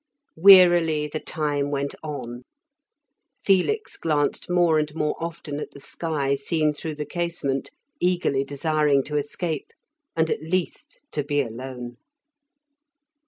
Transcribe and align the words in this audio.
Wearily 0.35 1.07
the 1.13 1.19
time 1.19 1.69
went 1.69 1.93
on; 2.01 2.41
Felix 3.43 3.97
glanced 3.97 4.49
more 4.49 4.79
and 4.79 4.91
more 4.95 5.15
often 5.23 5.59
at 5.59 5.69
the 5.69 5.79
sky 5.79 6.33
seen 6.33 6.73
through 6.73 6.95
the 6.95 7.05
casement, 7.05 7.69
eagerly 7.99 8.43
desiring 8.43 9.03
to 9.03 9.17
escape, 9.17 9.67
and 10.15 10.31
at 10.31 10.41
least 10.41 11.01
to 11.11 11.23
be 11.23 11.39
alone. 11.41 11.97